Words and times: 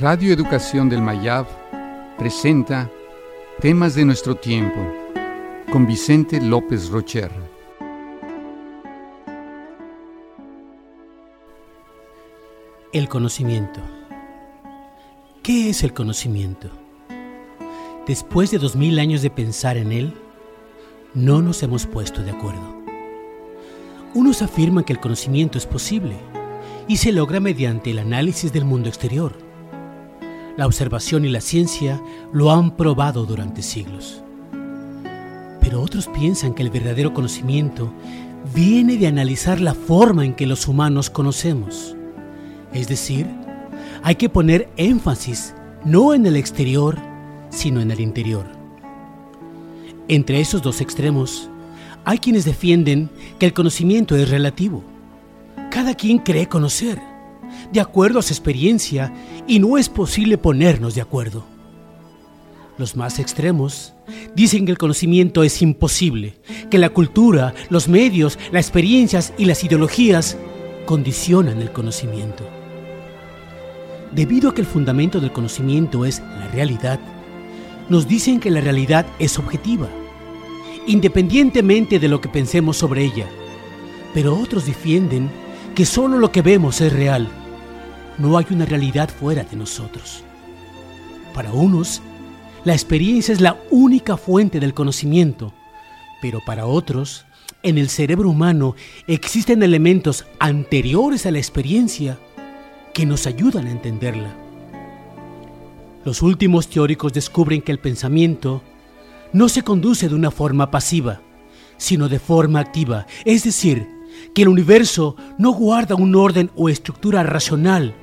Radio 0.00 0.32
Educación 0.32 0.88
del 0.88 1.02
Mayab 1.02 1.46
presenta 2.18 2.90
Temas 3.60 3.94
de 3.94 4.04
nuestro 4.04 4.36
tiempo 4.36 4.80
con 5.72 5.86
Vicente 5.86 6.40
López 6.40 6.90
Rocher. 6.90 7.30
El 12.92 13.08
conocimiento. 13.08 13.80
¿Qué 15.42 15.70
es 15.70 15.82
el 15.82 15.92
conocimiento? 15.92 16.70
Después 18.06 18.50
de 18.50 18.58
dos 18.58 18.76
mil 18.76 18.98
años 18.98 19.22
de 19.22 19.30
pensar 19.30 19.76
en 19.76 19.92
él, 19.92 20.14
no 21.14 21.42
nos 21.42 21.62
hemos 21.62 21.86
puesto 21.86 22.22
de 22.22 22.30
acuerdo. 22.30 22.82
Unos 24.14 24.42
afirman 24.42 24.84
que 24.84 24.92
el 24.92 25.00
conocimiento 25.00 25.58
es 25.58 25.66
posible 25.66 26.16
y 26.86 26.96
se 26.96 27.12
logra 27.12 27.40
mediante 27.40 27.90
el 27.90 27.98
análisis 27.98 28.52
del 28.52 28.64
mundo 28.64 28.88
exterior. 28.88 29.47
La 30.58 30.66
observación 30.66 31.24
y 31.24 31.28
la 31.28 31.40
ciencia 31.40 32.02
lo 32.32 32.50
han 32.50 32.72
probado 32.72 33.24
durante 33.24 33.62
siglos. 33.62 34.24
Pero 35.60 35.80
otros 35.80 36.08
piensan 36.08 36.52
que 36.52 36.64
el 36.64 36.70
verdadero 36.70 37.14
conocimiento 37.14 37.92
viene 38.52 38.96
de 38.96 39.06
analizar 39.06 39.60
la 39.60 39.72
forma 39.72 40.24
en 40.24 40.34
que 40.34 40.48
los 40.48 40.66
humanos 40.66 41.10
conocemos. 41.10 41.94
Es 42.72 42.88
decir, 42.88 43.24
hay 44.02 44.16
que 44.16 44.28
poner 44.28 44.68
énfasis 44.76 45.54
no 45.84 46.12
en 46.12 46.26
el 46.26 46.34
exterior, 46.34 46.98
sino 47.50 47.80
en 47.80 47.92
el 47.92 48.00
interior. 48.00 48.44
Entre 50.08 50.40
esos 50.40 50.60
dos 50.60 50.80
extremos, 50.80 51.48
hay 52.04 52.18
quienes 52.18 52.44
defienden 52.44 53.10
que 53.38 53.46
el 53.46 53.52
conocimiento 53.52 54.16
es 54.16 54.28
relativo. 54.28 54.82
Cada 55.70 55.94
quien 55.94 56.18
cree 56.18 56.48
conocer, 56.48 57.00
de 57.72 57.80
acuerdo 57.80 58.18
a 58.18 58.22
su 58.22 58.32
experiencia, 58.32 59.12
y 59.46 59.58
no 59.58 59.78
es 59.78 59.88
posible 59.88 60.38
ponernos 60.38 60.94
de 60.94 61.00
acuerdo. 61.00 61.44
Los 62.78 62.96
más 62.96 63.18
extremos 63.18 63.92
dicen 64.36 64.64
que 64.64 64.70
el 64.70 64.78
conocimiento 64.78 65.42
es 65.42 65.60
imposible, 65.62 66.36
que 66.70 66.78
la 66.78 66.90
cultura, 66.90 67.52
los 67.70 67.88
medios, 67.88 68.38
las 68.52 68.66
experiencias 68.66 69.32
y 69.36 69.46
las 69.46 69.64
ideologías 69.64 70.36
condicionan 70.86 71.60
el 71.60 71.72
conocimiento. 71.72 72.48
Debido 74.12 74.50
a 74.50 74.54
que 74.54 74.60
el 74.60 74.66
fundamento 74.66 75.20
del 75.20 75.32
conocimiento 75.32 76.04
es 76.04 76.20
la 76.20 76.48
realidad, 76.48 77.00
nos 77.88 78.06
dicen 78.06 78.38
que 78.38 78.50
la 78.50 78.60
realidad 78.60 79.06
es 79.18 79.38
objetiva, 79.38 79.88
independientemente 80.86 81.98
de 81.98 82.08
lo 82.08 82.20
que 82.20 82.28
pensemos 82.28 82.76
sobre 82.76 83.04
ella. 83.04 83.26
Pero 84.14 84.38
otros 84.38 84.66
defienden 84.66 85.30
que 85.74 85.84
solo 85.84 86.18
lo 86.18 86.32
que 86.32 86.42
vemos 86.42 86.80
es 86.80 86.92
real. 86.92 87.28
No 88.18 88.36
hay 88.36 88.46
una 88.50 88.64
realidad 88.64 89.08
fuera 89.08 89.44
de 89.44 89.56
nosotros. 89.56 90.24
Para 91.34 91.52
unos, 91.52 92.02
la 92.64 92.72
experiencia 92.72 93.32
es 93.32 93.40
la 93.40 93.56
única 93.70 94.16
fuente 94.16 94.58
del 94.58 94.74
conocimiento, 94.74 95.54
pero 96.20 96.40
para 96.44 96.66
otros, 96.66 97.24
en 97.62 97.78
el 97.78 97.88
cerebro 97.88 98.30
humano 98.30 98.74
existen 99.06 99.62
elementos 99.62 100.26
anteriores 100.38 101.26
a 101.26 101.30
la 101.30 101.38
experiencia 101.38 102.18
que 102.92 103.06
nos 103.06 103.26
ayudan 103.26 103.66
a 103.66 103.70
entenderla. 103.70 104.34
Los 106.04 106.22
últimos 106.22 106.68
teóricos 106.68 107.12
descubren 107.12 107.62
que 107.62 107.72
el 107.72 107.78
pensamiento 107.78 108.62
no 109.32 109.48
se 109.48 109.62
conduce 109.62 110.08
de 110.08 110.14
una 110.14 110.30
forma 110.30 110.70
pasiva, 110.70 111.20
sino 111.76 112.08
de 112.08 112.18
forma 112.18 112.60
activa, 112.60 113.06
es 113.24 113.44
decir, 113.44 113.86
que 114.34 114.42
el 114.42 114.48
universo 114.48 115.16
no 115.38 115.52
guarda 115.52 115.94
un 115.94 116.14
orden 116.16 116.50
o 116.56 116.68
estructura 116.68 117.22
racional, 117.22 117.94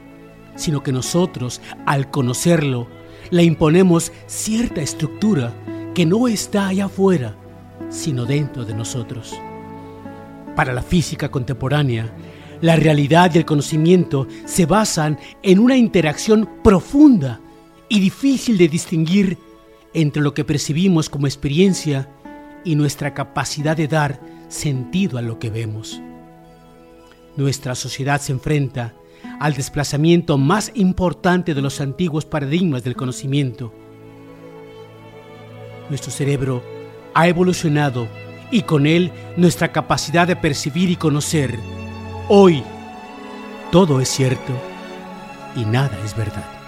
sino 0.55 0.83
que 0.83 0.91
nosotros, 0.91 1.61
al 1.85 2.09
conocerlo, 2.09 2.87
le 3.29 3.43
imponemos 3.43 4.11
cierta 4.27 4.81
estructura 4.81 5.53
que 5.93 6.05
no 6.05 6.27
está 6.27 6.67
allá 6.67 6.85
afuera, 6.85 7.35
sino 7.89 8.25
dentro 8.25 8.65
de 8.65 8.73
nosotros. 8.73 9.33
Para 10.55 10.73
la 10.73 10.81
física 10.81 11.29
contemporánea, 11.29 12.13
la 12.61 12.75
realidad 12.75 13.31
y 13.33 13.39
el 13.39 13.45
conocimiento 13.45 14.27
se 14.45 14.65
basan 14.65 15.19
en 15.43 15.59
una 15.59 15.75
interacción 15.75 16.49
profunda 16.63 17.41
y 17.89 17.99
difícil 17.99 18.57
de 18.57 18.67
distinguir 18.67 19.37
entre 19.93 20.21
lo 20.21 20.33
que 20.33 20.43
percibimos 20.45 21.09
como 21.09 21.27
experiencia 21.27 22.09
y 22.63 22.75
nuestra 22.75 23.13
capacidad 23.13 23.77
de 23.77 23.87
dar 23.87 24.19
sentido 24.47 25.17
a 25.17 25.21
lo 25.21 25.39
que 25.39 25.49
vemos. 25.49 26.01
Nuestra 27.35 27.75
sociedad 27.75 28.21
se 28.21 28.31
enfrenta 28.31 28.93
al 29.39 29.53
desplazamiento 29.53 30.37
más 30.37 30.71
importante 30.75 31.53
de 31.53 31.61
los 31.61 31.81
antiguos 31.81 32.25
paradigmas 32.25 32.83
del 32.83 32.95
conocimiento. 32.95 33.73
Nuestro 35.89 36.11
cerebro 36.11 36.63
ha 37.13 37.27
evolucionado 37.27 38.07
y 38.51 38.61
con 38.61 38.87
él 38.87 39.11
nuestra 39.37 39.71
capacidad 39.71 40.27
de 40.27 40.35
percibir 40.35 40.89
y 40.89 40.95
conocer. 40.95 41.57
Hoy, 42.29 42.63
todo 43.71 43.99
es 43.99 44.09
cierto 44.09 44.53
y 45.55 45.65
nada 45.65 45.97
es 46.03 46.15
verdad. 46.15 46.64